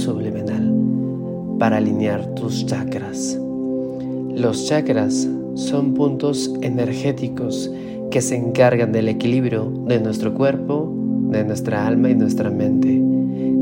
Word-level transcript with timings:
subliminal 0.00 0.72
para 1.58 1.76
alinear 1.76 2.34
tus 2.34 2.66
chakras. 2.66 3.38
Los 4.34 4.66
chakras 4.66 5.28
son 5.54 5.94
puntos 5.94 6.50
energéticos 6.62 7.70
que 8.10 8.22
se 8.22 8.36
encargan 8.36 8.92
del 8.92 9.08
equilibrio 9.08 9.70
de 9.86 10.00
nuestro 10.00 10.34
cuerpo, 10.34 10.92
de 11.30 11.44
nuestra 11.44 11.86
alma 11.86 12.10
y 12.10 12.14
nuestra 12.14 12.50
mente, 12.50 13.00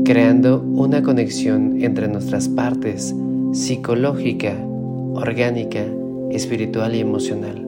creando 0.05 0.61
una 0.61 1.03
conexión 1.03 1.81
entre 1.83 2.07
nuestras 2.07 2.47
partes 2.47 3.13
psicológica, 3.51 4.55
orgánica, 5.13 5.83
espiritual 6.31 6.95
y 6.95 6.99
emocional. 6.99 7.65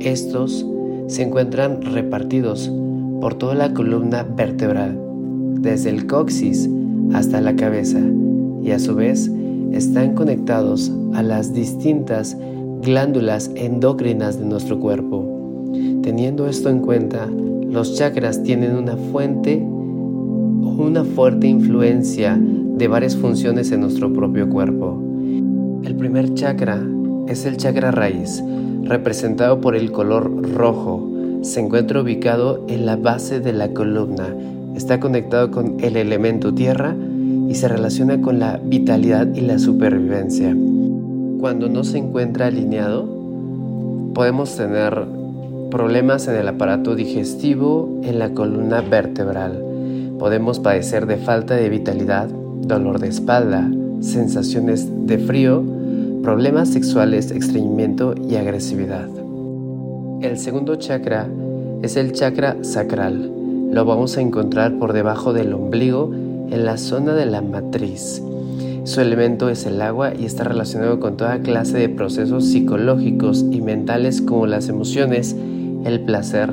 Estos 0.00 0.66
se 1.06 1.22
encuentran 1.22 1.80
repartidos 1.80 2.70
por 3.20 3.34
toda 3.34 3.54
la 3.54 3.72
columna 3.72 4.24
vertebral, 4.24 4.98
desde 5.60 5.90
el 5.90 6.06
coxis 6.06 6.68
hasta 7.12 7.40
la 7.40 7.56
cabeza, 7.56 8.00
y 8.62 8.70
a 8.70 8.78
su 8.78 8.94
vez 8.94 9.30
están 9.72 10.14
conectados 10.14 10.92
a 11.14 11.22
las 11.22 11.52
distintas 11.52 12.36
glándulas 12.82 13.50
endocrinas 13.54 14.38
de 14.38 14.46
nuestro 14.46 14.78
cuerpo. 14.80 15.70
Teniendo 16.02 16.46
esto 16.48 16.68
en 16.68 16.80
cuenta, 16.80 17.26
los 17.26 17.96
chakras 17.96 18.42
tienen 18.42 18.76
una 18.76 18.96
fuente 18.96 19.62
una 20.82 21.04
fuerte 21.04 21.46
influencia 21.46 22.38
de 22.40 22.88
varias 22.88 23.16
funciones 23.16 23.70
en 23.72 23.80
nuestro 23.80 24.12
propio 24.12 24.48
cuerpo. 24.48 25.00
El 25.84 25.94
primer 25.96 26.34
chakra 26.34 26.82
es 27.28 27.44
el 27.44 27.56
chakra 27.56 27.90
raíz, 27.90 28.42
representado 28.82 29.60
por 29.60 29.76
el 29.76 29.92
color 29.92 30.50
rojo. 30.54 31.08
Se 31.42 31.60
encuentra 31.60 32.00
ubicado 32.00 32.64
en 32.68 32.86
la 32.86 32.96
base 32.96 33.40
de 33.40 33.52
la 33.52 33.72
columna. 33.72 34.34
Está 34.76 35.00
conectado 35.00 35.50
con 35.50 35.78
el 35.80 35.96
elemento 35.96 36.54
tierra 36.54 36.94
y 37.48 37.54
se 37.54 37.68
relaciona 37.68 38.20
con 38.20 38.38
la 38.38 38.58
vitalidad 38.62 39.28
y 39.34 39.42
la 39.42 39.58
supervivencia. 39.58 40.56
Cuando 41.40 41.68
no 41.68 41.84
se 41.84 41.98
encuentra 41.98 42.46
alineado, 42.46 43.06
podemos 44.14 44.56
tener 44.56 45.06
problemas 45.70 46.28
en 46.28 46.36
el 46.36 46.48
aparato 46.48 46.94
digestivo, 46.94 48.00
en 48.02 48.18
la 48.18 48.32
columna 48.32 48.80
vertebral. 48.80 49.62
Podemos 50.18 50.60
padecer 50.60 51.06
de 51.06 51.16
falta 51.16 51.54
de 51.54 51.68
vitalidad, 51.68 52.28
dolor 52.28 52.98
de 52.98 53.08
espalda, 53.08 53.70
sensaciones 54.00 54.88
de 55.06 55.18
frío, 55.18 55.64
problemas 56.22 56.68
sexuales, 56.68 57.30
estreñimiento 57.30 58.14
y 58.28 58.36
agresividad. 58.36 59.08
El 60.20 60.38
segundo 60.38 60.76
chakra 60.76 61.26
es 61.82 61.96
el 61.96 62.12
chakra 62.12 62.56
sacral. 62.62 63.41
Lo 63.72 63.86
vamos 63.86 64.18
a 64.18 64.20
encontrar 64.20 64.78
por 64.78 64.92
debajo 64.92 65.32
del 65.32 65.54
ombligo 65.54 66.10
en 66.12 66.66
la 66.66 66.76
zona 66.76 67.14
de 67.14 67.24
la 67.24 67.40
matriz. 67.40 68.22
Su 68.84 69.00
elemento 69.00 69.48
es 69.48 69.64
el 69.64 69.80
agua 69.80 70.12
y 70.14 70.26
está 70.26 70.44
relacionado 70.44 71.00
con 71.00 71.16
toda 71.16 71.40
clase 71.40 71.78
de 71.78 71.88
procesos 71.88 72.44
psicológicos 72.44 73.46
y 73.50 73.62
mentales 73.62 74.20
como 74.20 74.46
las 74.46 74.68
emociones, 74.68 75.34
el 75.86 76.00
placer, 76.00 76.52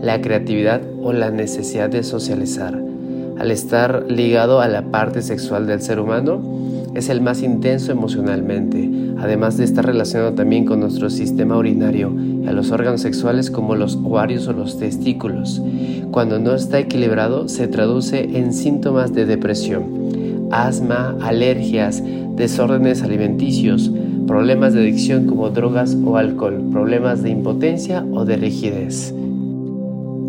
la 0.00 0.20
creatividad 0.20 0.80
o 1.02 1.12
la 1.12 1.32
necesidad 1.32 1.90
de 1.90 2.04
socializar. 2.04 2.80
Al 3.36 3.50
estar 3.50 4.06
ligado 4.08 4.60
a 4.60 4.68
la 4.68 4.82
parte 4.92 5.22
sexual 5.22 5.66
del 5.66 5.82
ser 5.82 5.98
humano, 5.98 6.40
es 6.94 7.08
el 7.08 7.20
más 7.20 7.42
intenso 7.42 7.90
emocionalmente, 7.90 8.89
además 9.20 9.56
de 9.58 9.64
estar 9.64 9.84
relacionado 9.84 10.32
también 10.32 10.64
con 10.64 10.80
nuestro 10.80 11.10
sistema 11.10 11.56
urinario 11.56 12.12
y 12.42 12.46
a 12.46 12.52
los 12.52 12.70
órganos 12.70 13.02
sexuales 13.02 13.50
como 13.50 13.76
los 13.76 13.96
ovarios 13.96 14.48
o 14.48 14.52
los 14.52 14.78
testículos. 14.78 15.62
Cuando 16.10 16.38
no 16.38 16.54
está 16.54 16.78
equilibrado 16.78 17.48
se 17.48 17.68
traduce 17.68 18.38
en 18.38 18.54
síntomas 18.54 19.12
de 19.12 19.26
depresión, 19.26 20.48
asma, 20.50 21.16
alergias, 21.20 22.02
desórdenes 22.34 23.02
alimenticios, 23.02 23.90
problemas 24.26 24.72
de 24.72 24.80
adicción 24.80 25.26
como 25.26 25.50
drogas 25.50 25.96
o 26.02 26.16
alcohol, 26.16 26.62
problemas 26.72 27.22
de 27.22 27.30
impotencia 27.30 28.04
o 28.12 28.24
de 28.24 28.36
rigidez. 28.36 29.14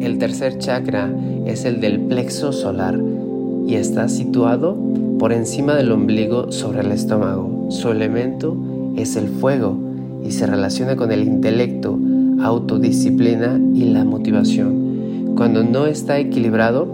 El 0.01 0.17
tercer 0.17 0.57
chakra 0.57 1.09
es 1.45 1.63
el 1.63 1.79
del 1.79 1.99
plexo 2.01 2.51
solar 2.51 2.99
y 3.65 3.75
está 3.75 4.09
situado 4.09 4.75
por 5.17 5.31
encima 5.31 5.75
del 5.75 5.91
ombligo 5.91 6.51
sobre 6.51 6.81
el 6.81 6.91
estómago. 6.91 7.67
Su 7.69 7.89
elemento 7.89 8.57
es 8.95 9.15
el 9.15 9.27
fuego 9.27 9.77
y 10.23 10.31
se 10.31 10.45
relaciona 10.45 10.95
con 10.95 11.11
el 11.11 11.23
intelecto, 11.23 11.97
autodisciplina 12.41 13.59
y 13.73 13.85
la 13.85 14.03
motivación. 14.03 15.33
Cuando 15.35 15.63
no 15.63 15.85
está 15.87 16.19
equilibrado, 16.19 16.87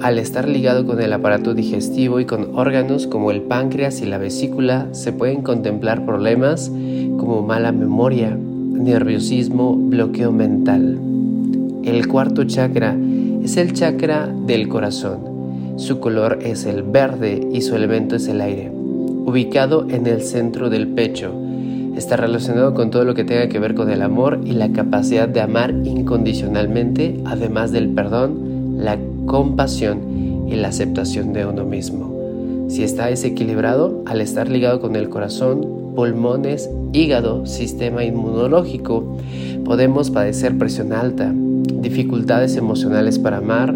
al 0.00 0.18
estar 0.18 0.48
ligado 0.48 0.86
con 0.86 1.00
el 1.00 1.12
aparato 1.12 1.54
digestivo 1.54 2.20
y 2.20 2.24
con 2.24 2.54
órganos 2.54 3.06
como 3.06 3.30
el 3.30 3.42
páncreas 3.42 4.00
y 4.00 4.06
la 4.06 4.18
vesícula, 4.18 4.86
se 4.92 5.12
pueden 5.12 5.42
contemplar 5.42 6.04
problemas 6.04 6.70
como 6.70 7.42
mala 7.42 7.72
memoria, 7.72 8.36
nerviosismo, 8.36 9.74
bloqueo 9.76 10.30
mental. 10.30 10.98
El 11.84 12.06
cuarto 12.06 12.44
chakra 12.44 12.96
es 13.42 13.56
el 13.56 13.72
chakra 13.72 14.28
del 14.46 14.68
corazón. 14.68 15.18
Su 15.76 16.00
color 16.00 16.40
es 16.42 16.64
el 16.64 16.82
verde 16.82 17.48
y 17.52 17.62
su 17.62 17.74
elemento 17.74 18.16
es 18.16 18.28
el 18.28 18.40
aire 18.40 18.77
ubicado 19.28 19.86
en 19.90 20.06
el 20.06 20.22
centro 20.22 20.70
del 20.70 20.88
pecho. 20.88 21.32
Está 21.96 22.16
relacionado 22.16 22.72
con 22.72 22.90
todo 22.90 23.04
lo 23.04 23.14
que 23.14 23.24
tenga 23.24 23.48
que 23.48 23.58
ver 23.58 23.74
con 23.74 23.90
el 23.90 24.00
amor 24.00 24.40
y 24.44 24.52
la 24.52 24.72
capacidad 24.72 25.28
de 25.28 25.40
amar 25.40 25.70
incondicionalmente, 25.84 27.20
además 27.26 27.70
del 27.70 27.88
perdón, 27.90 28.78
la 28.78 28.98
compasión 29.26 30.46
y 30.48 30.54
la 30.54 30.68
aceptación 30.68 31.32
de 31.32 31.44
uno 31.44 31.64
mismo. 31.64 32.66
Si 32.68 32.82
está 32.82 33.06
desequilibrado, 33.06 34.02
al 34.06 34.20
estar 34.20 34.48
ligado 34.48 34.80
con 34.80 34.96
el 34.96 35.08
corazón, 35.10 35.92
pulmones, 35.94 36.70
hígado, 36.92 37.44
sistema 37.44 38.04
inmunológico, 38.04 39.18
podemos 39.64 40.10
padecer 40.10 40.56
presión 40.56 40.92
alta, 40.92 41.32
dificultades 41.34 42.56
emocionales 42.56 43.18
para 43.18 43.38
amar 43.38 43.74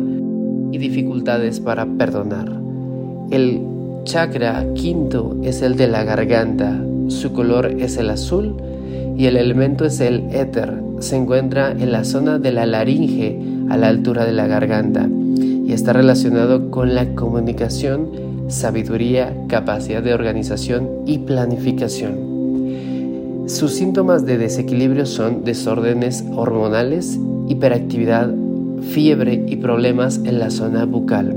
y 0.71 0.79
dificultades 0.79 1.61
para 1.61 1.85
perdonar. 1.85 2.51
El 3.31 3.72
chakra 4.05 4.67
quinto 4.75 5.37
es 5.43 5.63
el 5.63 5.77
de 5.77 5.89
la 5.89 6.05
garganta. 6.05 6.79
Su 7.09 7.33
color 7.33 7.67
es 7.67 7.97
el 7.97 8.11
azul 8.11 8.57
y 9.17 9.27
el 9.27 9.37
elemento 9.37 9.85
es 9.85 10.01
el 10.01 10.25
éter. 10.33 10.73
Se 10.99 11.17
encuentra 11.17 11.73
en 11.73 11.93
la 11.93 12.05
zona 12.05 12.39
de 12.39 12.53
la 12.53 12.67
laringe 12.67 13.39
a 13.69 13.77
la 13.77 13.89
altura 13.89 14.25
de 14.25 14.33
la 14.33 14.47
garganta 14.47 15.09
y 15.09 15.73
está 15.73 15.93
relacionado 15.93 16.71
con 16.71 16.95
la 16.95 17.15
comunicación, 17.15 18.11
sabiduría, 18.49 19.35
capacidad 19.49 20.03
de 20.03 20.15
organización 20.15 20.89
y 21.07 21.19
planificación. 21.19 22.33
Sus 23.47 23.73
síntomas 23.73 24.25
de 24.25 24.39
desequilibrio 24.39 25.07
son 25.07 25.45
desórdenes 25.45 26.25
hormonales, 26.35 27.19
hiperactividad, 27.49 28.33
fiebre 28.91 29.45
y 29.47 29.57
problemas 29.57 30.21
en 30.25 30.39
la 30.39 30.51
zona 30.51 30.85
bucal. 30.85 31.37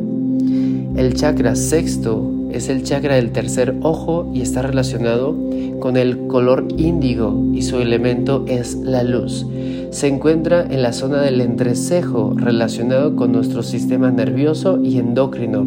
El 0.95 1.13
chakra 1.15 1.55
sexto 1.55 2.34
es 2.57 2.69
el 2.69 2.83
chakra 2.83 3.15
del 3.15 3.31
tercer 3.31 3.75
ojo 3.81 4.31
y 4.33 4.41
está 4.41 4.61
relacionado 4.61 5.35
con 5.79 5.97
el 5.97 6.27
color 6.27 6.67
índigo 6.77 7.43
y 7.53 7.61
su 7.61 7.79
elemento 7.79 8.45
es 8.47 8.75
la 8.75 9.03
luz. 9.03 9.45
Se 9.91 10.07
encuentra 10.07 10.65
en 10.65 10.81
la 10.81 10.93
zona 10.93 11.21
del 11.21 11.41
entrecejo 11.41 12.33
relacionado 12.35 13.15
con 13.15 13.31
nuestro 13.31 13.63
sistema 13.63 14.11
nervioso 14.11 14.79
y 14.81 14.99
endocrino. 14.99 15.65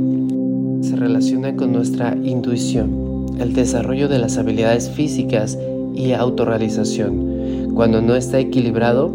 Se 0.83 0.97
relaciona 0.97 1.57
con 1.57 1.73
nuestra 1.73 2.17
intuición, 2.23 3.27
el 3.39 3.53
desarrollo 3.53 4.09
de 4.09 4.19
las 4.19 4.39
habilidades 4.39 4.91
físicas 4.91 5.59
y 5.95 6.13
autorrealización. 6.13 7.73
Cuando 7.75 8.03
no 8.03 8.15
está 8.17 8.39
equilibrado, 8.39 9.09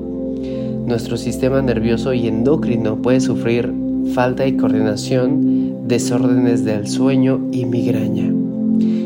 nuestro 0.85 1.17
sistema 1.17 1.61
nervioso 1.61 2.13
y 2.13 2.27
endocrino 2.27 2.97
puede 2.97 3.19
sufrir 3.19 3.82
falta 4.13 4.43
de 4.43 4.57
coordinación, 4.57 5.87
desórdenes 5.87 6.65
del 6.65 6.87
sueño 6.87 7.41
y 7.51 7.65
migraña. 7.65 8.31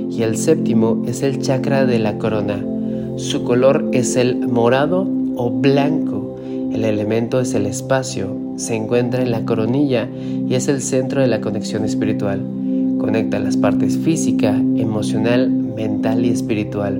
Y 0.09 0.23
el 0.23 0.38
séptimo 0.38 1.03
es 1.07 1.21
el 1.21 1.39
chakra 1.39 1.85
de 1.85 1.99
la 1.99 2.17
corona. 2.17 2.63
Su 3.17 3.44
color 3.44 3.89
es 3.94 4.15
el 4.15 4.47
morado 4.47 5.07
o 5.35 5.49
blanco. 5.51 6.38
El 6.71 6.85
elemento 6.85 7.39
es 7.39 7.53
el 7.53 7.65
espacio. 7.65 8.35
Se 8.57 8.75
encuentra 8.75 9.21
en 9.21 9.31
la 9.31 9.45
coronilla 9.45 10.09
y 10.15 10.53
es 10.55 10.67
el 10.67 10.81
centro 10.81 11.21
de 11.21 11.27
la 11.27 11.41
conexión 11.41 11.85
espiritual. 11.85 12.41
Conecta 13.00 13.39
las 13.39 13.57
partes 13.57 13.97
física, 13.97 14.55
emocional, 14.55 15.50
mental 15.50 16.25
y 16.25 16.29
espiritual. 16.29 17.00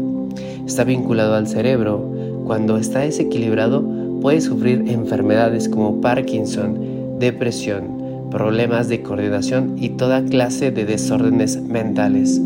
Está 0.66 0.84
vinculado 0.84 1.34
al 1.34 1.48
cerebro. 1.48 2.14
Cuando 2.46 2.78
está 2.78 3.00
desequilibrado 3.00 3.84
puede 4.22 4.42
sufrir 4.42 4.86
enfermedades 4.88 5.70
como 5.70 6.02
Parkinson, 6.02 6.78
depresión, 7.20 8.30
problemas 8.32 8.90
de 8.90 9.02
coordinación 9.02 9.76
y 9.78 9.90
toda 9.90 10.24
clase 10.24 10.72
de 10.72 10.86
desórdenes 10.86 11.62
mentales. 11.62 12.42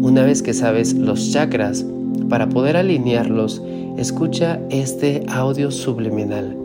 Una 0.00 0.22
vez 0.22 0.42
que 0.42 0.54
sabes 0.54 0.94
los 0.94 1.32
chakras, 1.32 1.84
para 2.28 2.48
poder 2.48 2.76
alinearlos, 2.76 3.62
escucha 3.96 4.60
este 4.70 5.24
audio 5.28 5.70
subliminal. 5.70 6.56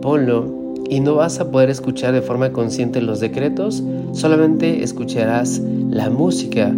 Ponlo 0.00 0.74
y 0.88 1.00
no 1.00 1.16
vas 1.16 1.40
a 1.40 1.50
poder 1.50 1.70
escuchar 1.70 2.12
de 2.14 2.22
forma 2.22 2.52
consciente 2.52 3.02
los 3.02 3.20
decretos, 3.20 3.82
solamente 4.12 4.82
escucharás 4.82 5.60
la 5.90 6.08
música, 6.08 6.74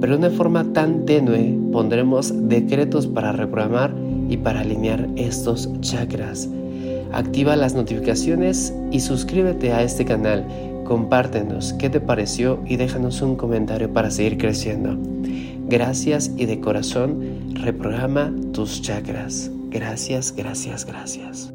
pero 0.00 0.14
de 0.14 0.26
una 0.26 0.30
forma 0.30 0.64
tan 0.72 1.04
tenue 1.04 1.54
pondremos 1.70 2.32
decretos 2.48 3.06
para 3.06 3.32
reprogramar 3.32 3.92
y 4.28 4.38
para 4.38 4.60
alinear 4.60 5.08
estos 5.16 5.68
chakras. 5.80 6.48
Activa 7.12 7.56
las 7.56 7.74
notificaciones 7.74 8.74
y 8.90 9.00
suscríbete 9.00 9.72
a 9.72 9.82
este 9.82 10.04
canal. 10.04 10.46
Compártenos 10.84 11.72
qué 11.74 11.90
te 11.90 12.00
pareció 12.00 12.62
y 12.66 12.76
déjanos 12.76 13.22
un 13.22 13.36
comentario 13.36 13.92
para 13.92 14.10
seguir 14.10 14.38
creciendo. 14.38 14.96
Gracias 15.68 16.32
y 16.36 16.46
de 16.46 16.60
corazón 16.60 17.54
reprograma 17.54 18.32
tus 18.52 18.82
chakras. 18.82 19.50
Gracias, 19.70 20.34
gracias, 20.34 20.84
gracias. 20.84 21.52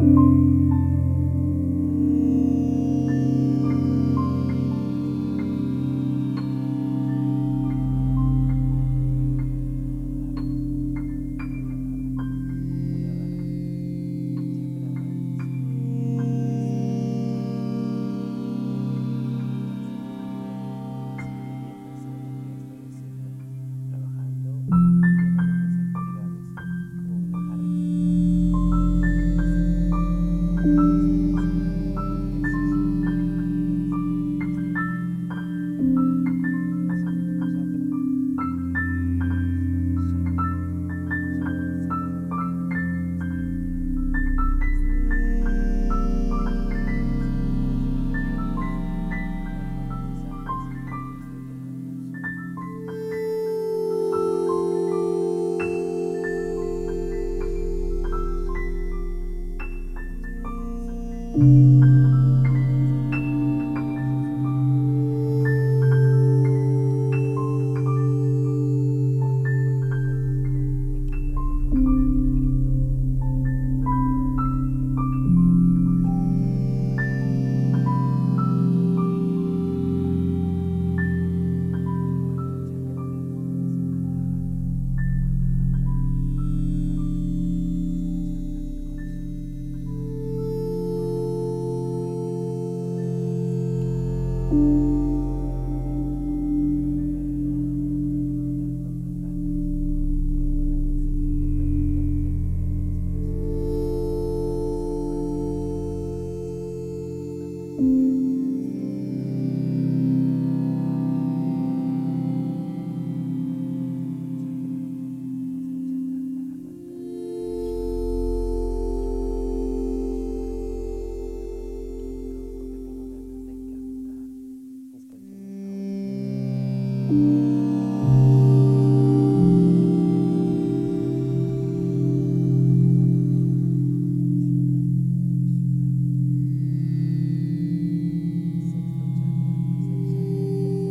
Música 0.00 0.69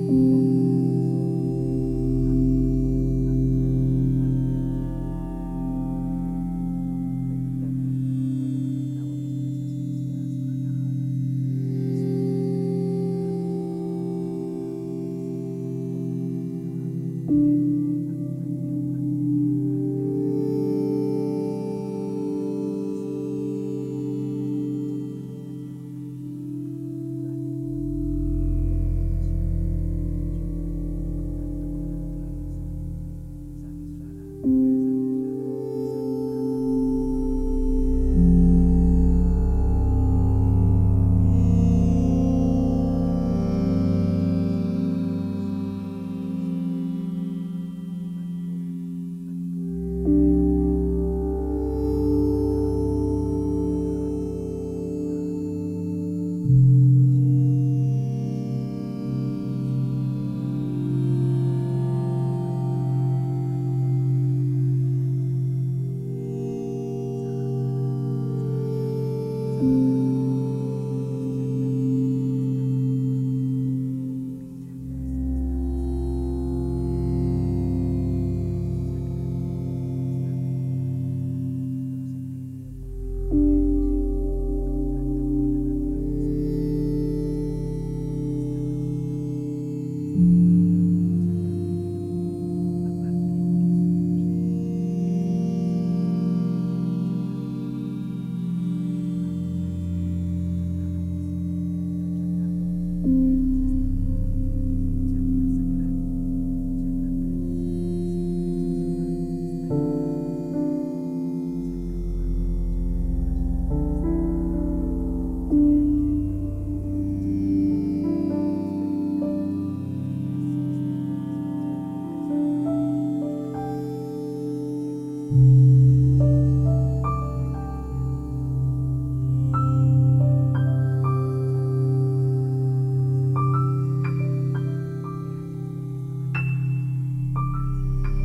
Thank 0.10 0.22
you. 0.34 0.49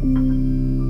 Música 0.04 0.83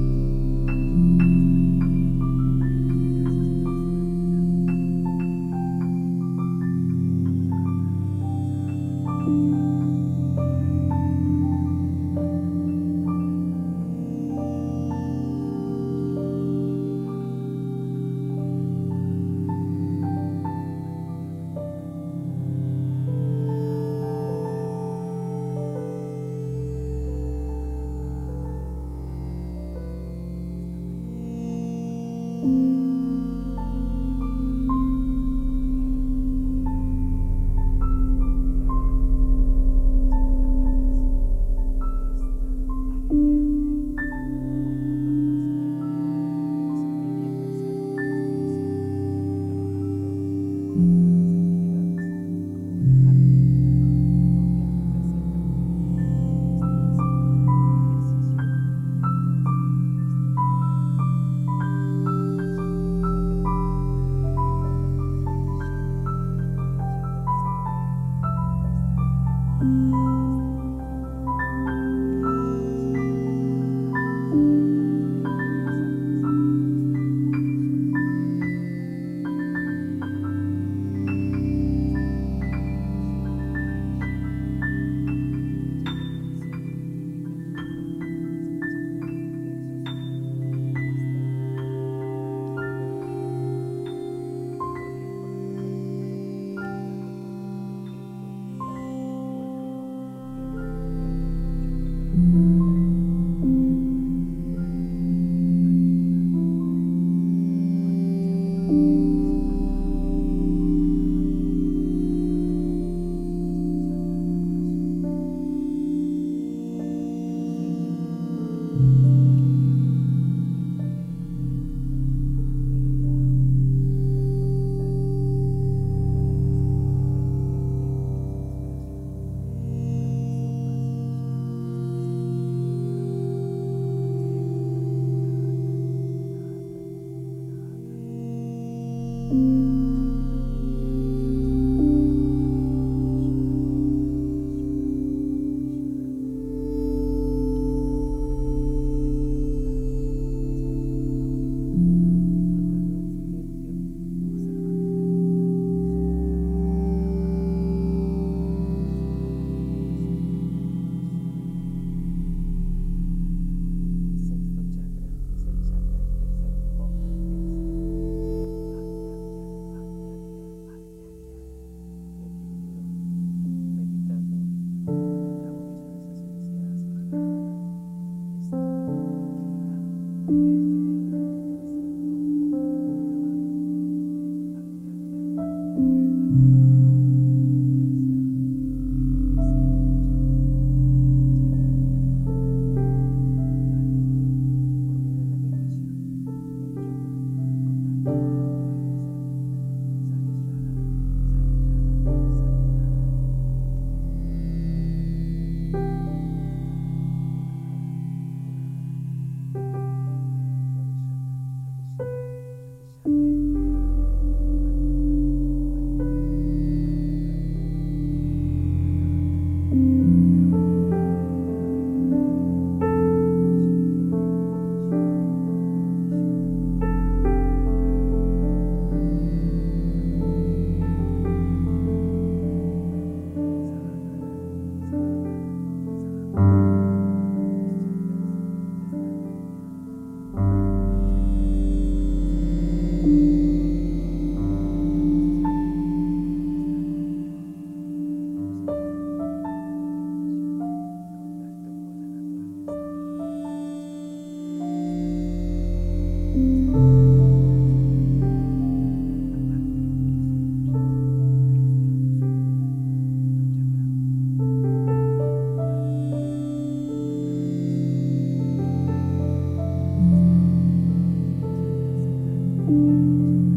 thank 273.14 273.48
you 273.48 273.54